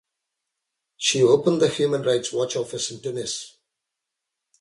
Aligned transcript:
She 0.97 1.21
opened 1.21 1.61
the 1.61 1.67
Human 1.67 2.01
Rights 2.01 2.33
Watch 2.33 2.55
office 2.55 2.89
in 2.89 3.01
Tunis. 3.03 3.59